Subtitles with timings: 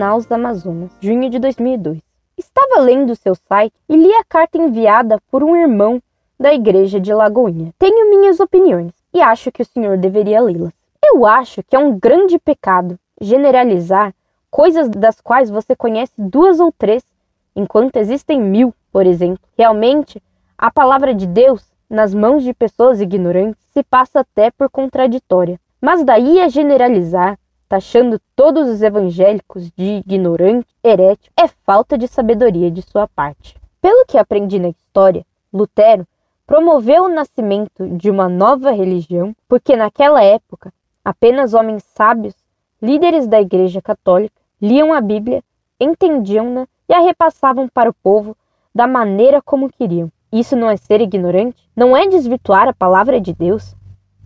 [0.00, 2.00] Manaus, Amazonas, junho de 2002.
[2.38, 6.00] Estava lendo seu site e li a carta enviada por um irmão
[6.38, 7.74] da igreja de Lagoinha.
[7.78, 10.72] Tenho minhas opiniões e acho que o senhor deveria lê-las.
[11.04, 14.14] Eu acho que é um grande pecado generalizar
[14.50, 17.04] coisas das quais você conhece duas ou três,
[17.54, 19.44] enquanto existem mil, por exemplo.
[19.54, 20.22] Realmente,
[20.56, 25.60] a palavra de Deus, nas mãos de pessoas ignorantes, se passa até por contraditória.
[25.78, 27.38] Mas daí a generalizar,
[27.70, 33.54] taxando todos os evangélicos de ignorante, herético, é falta de sabedoria de sua parte.
[33.80, 35.24] Pelo que aprendi na história,
[35.54, 36.04] Lutero
[36.44, 40.72] promoveu o nascimento de uma nova religião, porque naquela época
[41.04, 42.34] apenas homens sábios,
[42.82, 45.40] líderes da Igreja Católica, liam a Bíblia,
[45.78, 48.36] entendiam-na e a repassavam para o povo
[48.74, 50.10] da maneira como queriam.
[50.32, 51.70] Isso não é ser ignorante?
[51.76, 53.76] Não é desvirtuar a palavra de Deus?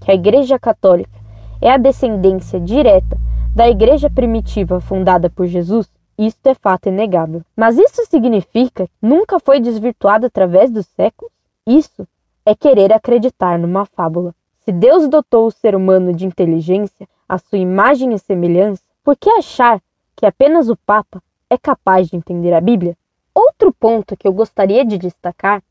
[0.00, 1.20] Que a Igreja Católica
[1.60, 3.18] é a descendência direta
[3.54, 5.88] da igreja primitiva fundada por Jesus?
[6.18, 7.42] Isto é fato inegável.
[7.56, 11.32] Mas isso significa que nunca foi desvirtuado através dos séculos?
[11.64, 12.06] Isso
[12.44, 14.34] é querer acreditar numa fábula.
[14.64, 19.30] Se Deus dotou o ser humano de inteligência, à sua imagem e semelhança, por que
[19.30, 19.80] achar
[20.16, 22.96] que apenas o Papa é capaz de entender a Bíblia?
[23.32, 25.62] Outro ponto que eu gostaria de destacar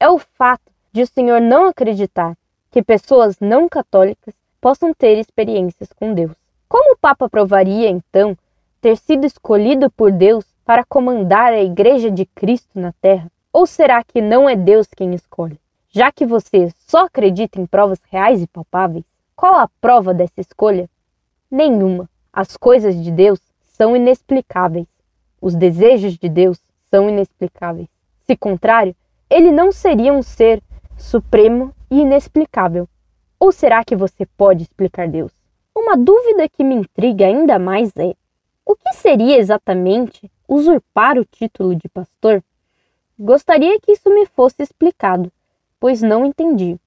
[0.00, 2.36] é o fato de o Senhor não acreditar
[2.70, 6.32] que pessoas não católicas possam ter experiências com Deus.
[6.68, 8.36] Como o Papa provaria, então,
[8.80, 13.30] ter sido escolhido por Deus para comandar a Igreja de Cristo na Terra?
[13.50, 15.58] Ou será que não é Deus quem escolhe?
[15.90, 20.90] Já que você só acredita em provas reais e palpáveis, qual a prova dessa escolha?
[21.50, 22.08] Nenhuma.
[22.30, 24.86] As coisas de Deus são inexplicáveis.
[25.40, 27.88] Os desejos de Deus são inexplicáveis.
[28.26, 28.94] Se contrário,
[29.30, 30.62] ele não seria um ser
[30.98, 32.86] supremo e inexplicável.
[33.40, 35.37] Ou será que você pode explicar Deus?
[35.88, 38.14] Uma dúvida que me intriga ainda mais é:
[38.62, 42.44] o que seria exatamente usurpar o título de pastor?
[43.18, 45.32] Gostaria que isso me fosse explicado,
[45.80, 46.78] pois não entendi.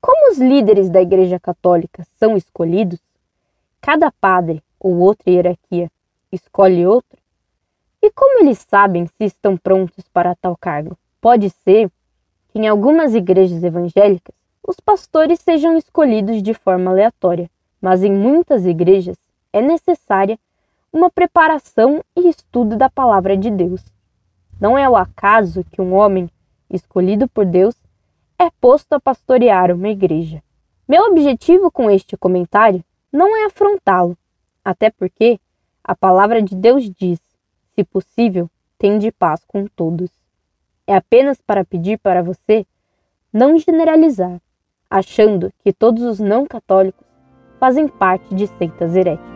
[0.00, 3.00] Como os líderes da Igreja Católica são escolhidos,
[3.80, 5.90] cada padre ou outra hierarquia
[6.30, 7.18] escolhe outro,
[8.00, 10.96] e como eles sabem se estão prontos para tal cargo?
[11.20, 11.90] Pode ser
[12.50, 17.50] que em algumas igrejas evangélicas os pastores sejam escolhidos de forma aleatória,
[17.84, 19.18] mas em muitas igrejas
[19.52, 20.38] é necessária
[20.90, 23.84] uma preparação e estudo da palavra de Deus.
[24.58, 26.30] Não é o acaso que um homem
[26.70, 27.74] escolhido por Deus
[28.38, 30.42] é posto a pastorear uma igreja.
[30.88, 34.16] Meu objetivo com este comentário não é afrontá-lo,
[34.64, 35.38] até porque
[35.84, 37.20] a palavra de Deus diz:
[37.74, 40.10] se possível, tende paz com todos.
[40.86, 42.64] É apenas para pedir para você
[43.30, 44.40] não generalizar,
[44.88, 47.03] achando que todos os não católicos
[47.58, 49.34] fazem parte de seitas heréticas.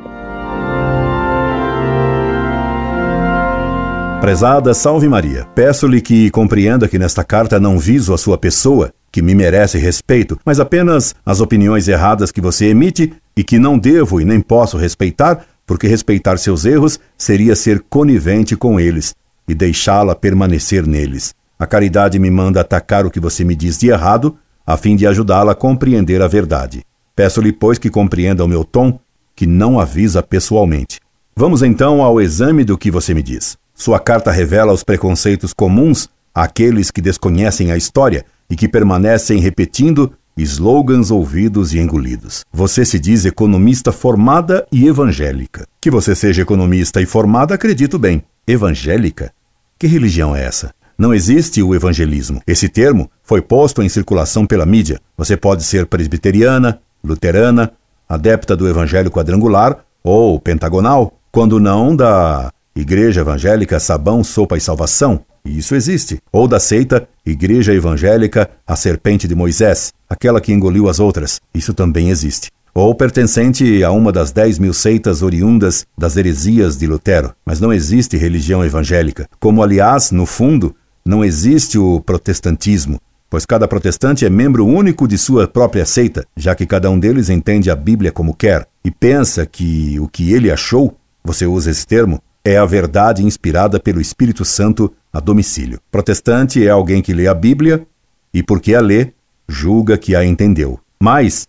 [4.20, 9.22] Prezada Salve Maria, peço-lhe que compreenda que nesta carta não viso a sua pessoa, que
[9.22, 14.20] me merece respeito, mas apenas as opiniões erradas que você emite e que não devo
[14.20, 19.14] e nem posso respeitar, porque respeitar seus erros seria ser conivente com eles
[19.48, 21.32] e deixá-la permanecer neles.
[21.58, 24.36] A caridade me manda atacar o que você me diz de errado,
[24.66, 26.82] a fim de ajudá-la a compreender a verdade.
[27.18, 29.00] Peço-lhe, pois, que compreenda o meu tom,
[29.34, 31.00] que não avisa pessoalmente.
[31.34, 33.58] Vamos então ao exame do que você me diz.
[33.74, 40.12] Sua carta revela os preconceitos comuns àqueles que desconhecem a história e que permanecem repetindo
[40.36, 42.44] slogans ouvidos e engolidos.
[42.52, 45.66] Você se diz economista formada e evangélica.
[45.80, 48.22] Que você seja economista e formada, acredito bem.
[48.46, 49.32] Evangélica?
[49.76, 50.72] Que religião é essa?
[50.96, 52.40] Não existe o evangelismo.
[52.46, 55.00] Esse termo foi posto em circulação pela mídia.
[55.16, 57.72] Você pode ser presbiteriana, luterana,
[58.08, 65.20] adepta do evangelho quadrangular ou pentagonal, quando não da Igreja Evangélica Sabão, Sopa e Salvação.
[65.44, 66.20] Isso existe.
[66.30, 71.40] Ou da seita Igreja Evangélica A Serpente de Moisés, aquela que engoliu as outras.
[71.52, 72.50] Isso também existe.
[72.72, 77.34] Ou pertencente a uma das dez mil seitas oriundas das heresias de Lutero.
[77.44, 79.28] Mas não existe religião evangélica.
[79.40, 80.74] Como, aliás, no fundo,
[81.04, 83.00] não existe o protestantismo,
[83.30, 87.28] pois cada protestante é membro único de sua própria seita, já que cada um deles
[87.28, 91.86] entende a Bíblia como quer e pensa que o que ele achou, você usa esse
[91.86, 95.80] termo, é a verdade inspirada pelo Espírito Santo a domicílio.
[95.90, 97.86] Protestante é alguém que lê a Bíblia
[98.32, 99.12] e, porque a lê,
[99.46, 100.80] julga que a entendeu.
[101.00, 101.46] Mas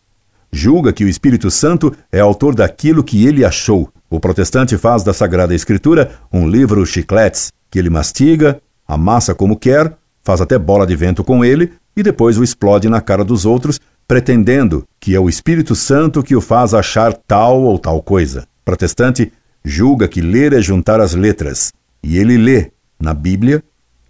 [0.51, 3.89] julga que o Espírito Santo é autor daquilo que ele achou.
[4.09, 9.95] O protestante faz da Sagrada Escritura um livro chicletes que ele mastiga, amassa como quer
[10.23, 13.79] faz até bola de vento com ele e depois o explode na cara dos outros,
[14.07, 18.47] pretendendo que é o Espírito Santo que o faz achar tal ou tal coisa.
[18.63, 19.31] Protestante
[19.63, 21.71] julga que ler é juntar as letras,
[22.01, 23.63] e ele lê na Bíblia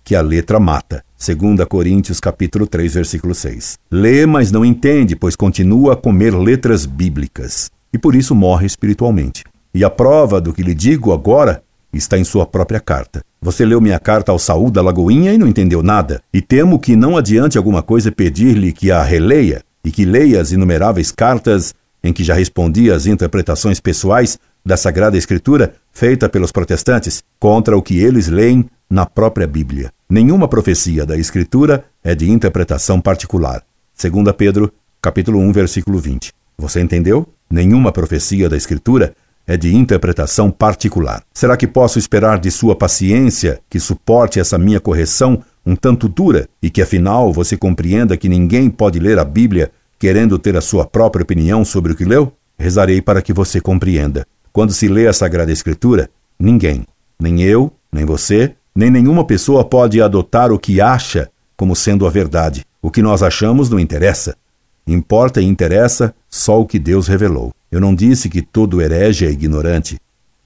[0.03, 1.03] que a letra mata.
[1.17, 3.77] 2 Coríntios capítulo 3, versículo 6.
[3.91, 9.43] Lê, mas não entende, pois continua a comer letras bíblicas, e por isso morre espiritualmente.
[9.73, 11.61] E a prova do que lhe digo agora
[11.93, 13.21] está em sua própria carta.
[13.41, 16.95] Você leu minha carta ao Saúl da Lagoinha e não entendeu nada, e temo que
[16.95, 22.13] não adiante alguma coisa pedir-lhe que a releia e que leia as inumeráveis cartas em
[22.13, 27.99] que já respondi às interpretações pessoais da Sagrada Escritura feita pelos protestantes contra o que
[27.99, 29.91] eles leem na própria Bíblia.
[30.09, 33.63] Nenhuma profecia da Escritura é de interpretação particular.
[34.01, 34.71] 2 Pedro,
[35.01, 36.33] capítulo 1, versículo 20.
[36.57, 37.27] Você entendeu?
[37.49, 39.13] Nenhuma profecia da Escritura
[39.49, 41.23] é de interpretação particular.
[41.33, 46.47] Será que posso esperar de sua paciência que suporte essa minha correção um tanto dura
[46.61, 50.85] e que afinal você compreenda que ninguém pode ler a Bíblia querendo ter a sua
[50.85, 52.31] própria opinião sobre o que leu?
[52.59, 54.23] Rezarei para que você compreenda.
[54.53, 56.85] Quando se lê a Sagrada Escritura, ninguém,
[57.19, 62.11] nem eu, nem você, nem nenhuma pessoa pode adotar o que acha como sendo a
[62.11, 62.63] verdade.
[62.83, 64.37] O que nós achamos não interessa.
[64.85, 67.51] Importa e interessa só o que Deus revelou.
[67.71, 69.99] Eu não disse que todo herege é ignorante.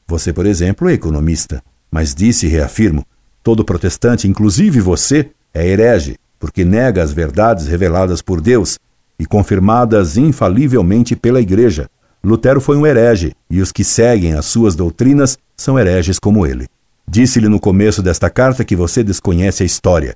[0.07, 1.63] Você, por exemplo, é economista.
[1.89, 3.05] Mas disse e reafirmo:
[3.41, 8.77] todo protestante, inclusive você, é herege, porque nega as verdades reveladas por Deus
[9.17, 11.89] e confirmadas infalivelmente pela Igreja.
[12.23, 16.67] Lutero foi um herege, e os que seguem as suas doutrinas são hereges como ele.
[17.07, 20.15] Disse-lhe no começo desta carta que você desconhece a história.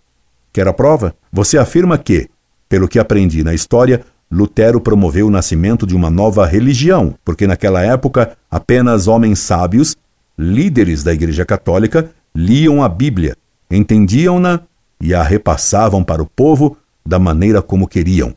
[0.53, 1.15] Quer a prova?
[1.31, 2.29] Você afirma que,
[2.67, 7.81] pelo que aprendi na história, Lutero promoveu o nascimento de uma nova religião, porque naquela
[7.81, 9.95] época apenas homens sábios,
[10.37, 13.35] líderes da Igreja Católica, liam a Bíblia,
[13.71, 14.61] entendiam-na
[14.99, 18.33] e a repassavam para o povo da maneira como queriam.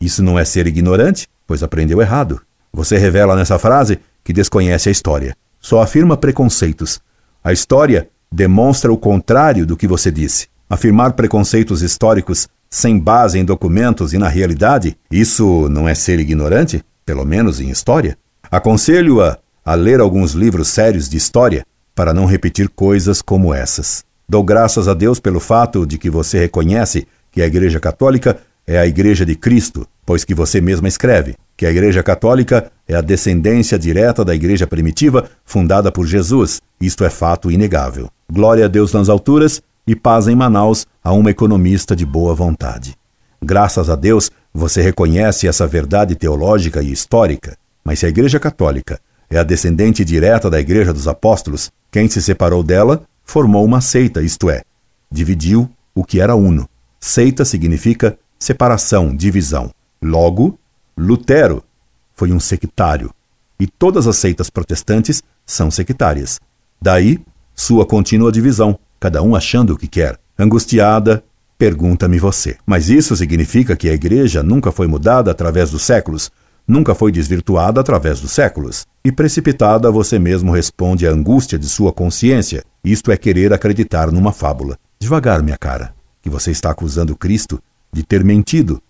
[0.00, 2.40] Isso não é ser ignorante, pois aprendeu errado.
[2.72, 5.36] Você revela nessa frase que desconhece a história.
[5.60, 7.00] Só afirma preconceitos.
[7.44, 10.48] A história demonstra o contrário do que você disse.
[10.68, 16.84] Afirmar preconceitos históricos sem base em documentos e na realidade, isso não é ser ignorante,
[17.04, 18.16] pelo menos em história?
[18.48, 24.04] Aconselho-a a ler alguns livros sérios de história para não repetir coisas como essas.
[24.28, 28.78] Dou graças a Deus pelo fato de que você reconhece que a Igreja Católica é
[28.78, 33.00] a Igreja de Cristo, pois que você mesma escreve que a Igreja Católica é a
[33.00, 36.60] descendência direta da Igreja primitiva fundada por Jesus.
[36.80, 38.08] Isto é fato inegável.
[38.32, 42.96] Glória a Deus nas alturas e paz em Manaus a uma economista de boa vontade.
[43.42, 47.56] Graças a Deus, você reconhece essa verdade teológica e histórica.
[47.84, 49.00] Mas se a Igreja Católica
[49.30, 54.22] é a descendente direta da Igreja dos Apóstolos, quem se separou dela formou uma seita,
[54.22, 54.62] isto é,
[55.10, 56.68] dividiu o que era uno.
[56.98, 59.70] Seita significa separação, divisão.
[60.02, 60.58] Logo,
[60.96, 61.62] Lutero
[62.14, 63.10] foi um sectário.
[63.58, 66.40] E todas as seitas protestantes são sectárias.
[66.80, 67.18] Daí,
[67.54, 70.18] sua contínua divisão cada um achando o que quer.
[70.38, 71.24] Angustiada,
[71.58, 72.58] pergunta-me você.
[72.66, 76.30] Mas isso significa que a igreja nunca foi mudada através dos séculos,
[76.68, 78.86] nunca foi desvirtuada através dos séculos.
[79.02, 82.62] E precipitada, você mesmo responde à angústia de sua consciência.
[82.84, 84.76] Isto é querer acreditar numa fábula.
[85.00, 87.58] Devagar, minha cara, que você está acusando Cristo
[87.92, 88.80] de ter mentido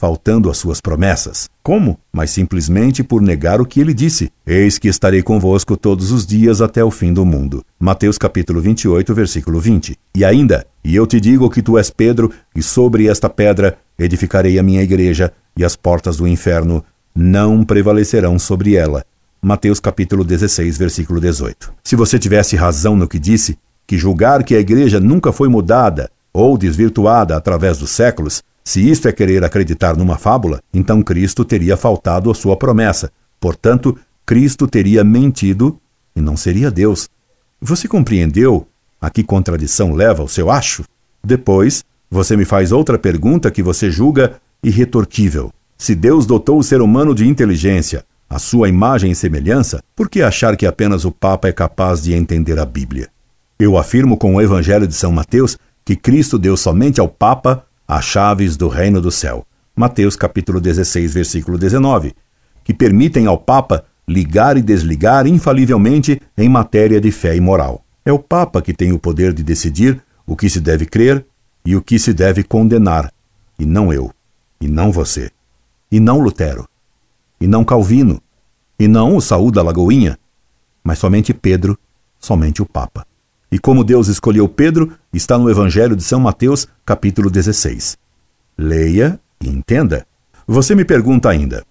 [0.00, 1.50] faltando às suas promessas.
[1.62, 1.98] Como?
[2.10, 4.32] Mas simplesmente por negar o que ele disse.
[4.46, 7.62] Eis que estarei convosco todos os dias até o fim do mundo.
[7.78, 9.94] Mateus capítulo 28, versículo 20.
[10.16, 14.58] E ainda, e eu te digo que tu és Pedro, e sobre esta pedra edificarei
[14.58, 16.82] a minha igreja, e as portas do inferno
[17.14, 19.04] não prevalecerão sobre ela.
[19.42, 21.74] Mateus capítulo 16, versículo 18.
[21.84, 26.10] Se você tivesse razão no que disse, que julgar que a igreja nunca foi mudada
[26.32, 31.76] ou desvirtuada através dos séculos, se isto é querer acreditar numa fábula, então Cristo teria
[31.76, 33.10] faltado a sua promessa.
[33.40, 35.76] Portanto, Cristo teria mentido
[36.14, 37.08] e não seria Deus.
[37.60, 38.68] Você compreendeu
[39.00, 40.84] a que contradição leva o seu acho?
[41.20, 45.52] Depois, você me faz outra pergunta que você julga irretorquível.
[45.76, 50.22] Se Deus dotou o ser humano de inteligência, a sua imagem e semelhança, por que
[50.22, 53.08] achar que apenas o Papa é capaz de entender a Bíblia?
[53.58, 58.04] Eu afirmo com o Evangelho de São Mateus que Cristo deu somente ao Papa as
[58.04, 59.44] chaves do reino do céu.
[59.74, 62.14] Mateus capítulo 16, versículo 19,
[62.62, 67.84] que permitem ao Papa ligar e desligar infalivelmente em matéria de fé e moral.
[68.04, 71.26] É o Papa que tem o poder de decidir o que se deve crer
[71.64, 73.12] e o que se deve condenar,
[73.58, 74.12] e não eu,
[74.60, 75.28] e não você,
[75.90, 76.68] e não Lutero,
[77.40, 78.22] e não Calvino,
[78.78, 80.16] e não o Saúl da Lagoinha,
[80.84, 81.76] mas somente Pedro,
[82.20, 83.04] somente o Papa.
[83.52, 87.98] E como Deus escolheu Pedro, está no Evangelho de São Mateus, capítulo 16.
[88.56, 90.06] Leia e entenda.
[90.46, 91.64] Você me pergunta ainda: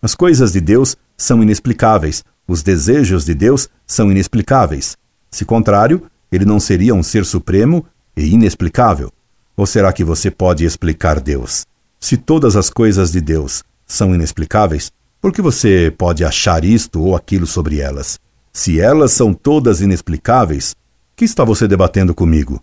[0.00, 4.96] as coisas de Deus são inexplicáveis, os desejos de Deus são inexplicáveis.
[5.30, 7.84] Se contrário, ele não seria um ser supremo
[8.16, 9.12] e inexplicável.
[9.56, 11.66] Ou será que você pode explicar Deus?
[11.98, 17.16] Se todas as coisas de Deus são inexplicáveis, por que você pode achar isto ou
[17.16, 18.20] aquilo sobre elas?
[18.52, 20.76] Se elas são todas inexplicáveis,
[21.18, 22.62] que está você debatendo comigo?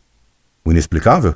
[0.64, 1.36] O inexplicável?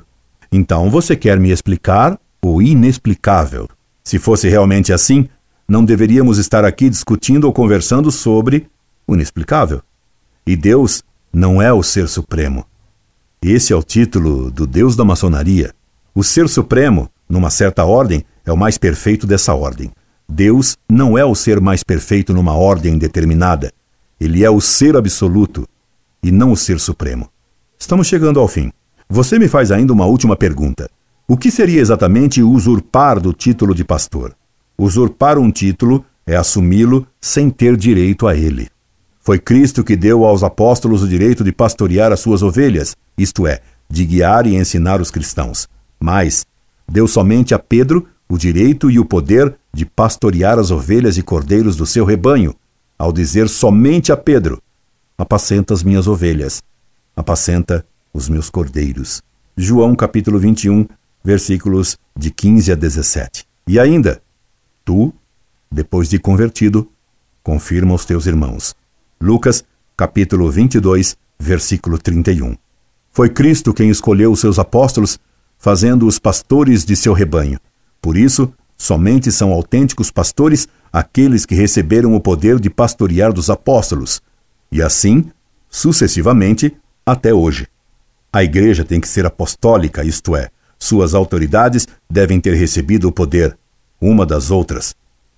[0.50, 3.68] Então você quer me explicar o inexplicável.
[4.02, 5.28] Se fosse realmente assim,
[5.68, 8.70] não deveríamos estar aqui discutindo ou conversando sobre
[9.06, 9.82] o inexplicável.
[10.46, 12.64] E Deus não é o Ser Supremo.
[13.42, 15.74] Esse é o título do Deus da maçonaria.
[16.14, 19.90] O Ser Supremo, numa certa ordem, é o mais perfeito dessa ordem.
[20.26, 23.70] Deus não é o ser mais perfeito numa ordem determinada.
[24.18, 25.68] Ele é o ser absoluto
[26.22, 27.28] e não o ser supremo.
[27.78, 28.70] Estamos chegando ao fim.
[29.08, 30.88] Você me faz ainda uma última pergunta.
[31.26, 34.34] O que seria exatamente usurpar do título de pastor?
[34.76, 38.68] Usurpar um título é assumi-lo sem ter direito a ele.
[39.20, 43.60] Foi Cristo que deu aos apóstolos o direito de pastorear as suas ovelhas, isto é,
[43.88, 45.68] de guiar e ensinar os cristãos.
[45.98, 46.46] Mas
[46.88, 51.76] deu somente a Pedro o direito e o poder de pastorear as ovelhas e cordeiros
[51.76, 52.54] do seu rebanho,
[52.98, 54.62] ao dizer somente a Pedro:
[55.20, 56.62] Apacenta as minhas ovelhas,
[57.14, 59.20] apacenta os meus cordeiros.
[59.54, 60.86] João capítulo 21,
[61.22, 63.46] versículos de 15 a 17.
[63.66, 64.22] E ainda,
[64.82, 65.12] tu,
[65.70, 66.90] depois de convertido,
[67.42, 68.74] confirma os teus irmãos.
[69.20, 69.62] Lucas
[69.94, 72.56] capítulo 22, versículo 31.
[73.12, 75.18] Foi Cristo quem escolheu os seus apóstolos,
[75.58, 77.60] fazendo-os pastores de seu rebanho.
[78.00, 84.22] Por isso, somente são autênticos pastores aqueles que receberam o poder de pastorear dos apóstolos,
[84.70, 85.30] e assim,
[85.68, 87.66] sucessivamente, até hoje.
[88.32, 90.48] A igreja tem que ser apostólica, isto é,
[90.78, 93.56] suas autoridades devem ter recebido o poder,
[94.00, 94.94] uma das outras.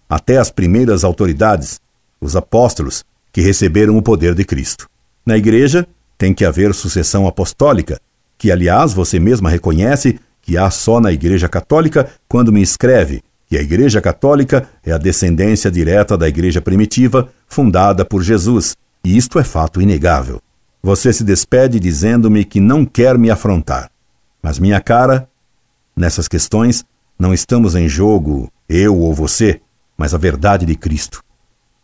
[0.09, 1.81] Até as primeiras autoridades,
[2.21, 4.89] os apóstolos, que receberam o poder de Cristo.
[5.25, 5.87] Na igreja,
[6.19, 7.99] tem que haver sucessão apostólica,
[8.37, 13.57] que, aliás, você mesma reconhece que há só na Igreja Católica quando me escreve que
[13.57, 19.39] a Igreja Católica é a descendência direta da Igreja primitiva, fundada por Jesus, e isto
[19.39, 20.41] é fato inegável.
[20.83, 23.91] Você se despede dizendo-me que não quer me afrontar.
[24.43, 25.29] Mas, minha cara,
[25.97, 26.85] nessas questões
[27.19, 29.61] não estamos em jogo eu ou você,
[29.97, 31.23] mas a verdade de Cristo.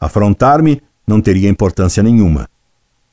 [0.01, 2.49] Afrontar-me não teria importância nenhuma.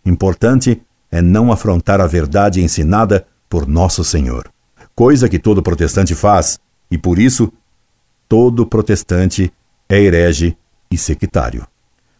[0.05, 0.81] Importante
[1.11, 4.49] é não afrontar a verdade ensinada por nosso Senhor
[4.95, 6.57] coisa que todo protestante faz,
[6.89, 7.51] e por isso
[8.29, 9.51] todo protestante
[9.89, 10.57] é herege
[10.89, 11.67] e sectário.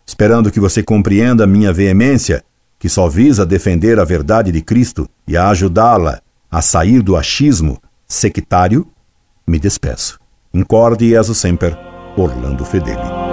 [0.05, 2.43] Esperando que você compreenda minha veemência,
[2.77, 6.21] que só visa defender a verdade de Cristo e a ajudá-la
[6.51, 8.88] a sair do achismo sectário,
[9.47, 10.19] me despeço.
[10.53, 11.75] Incorde e sempre,
[12.15, 13.25] Orlando Fedeli.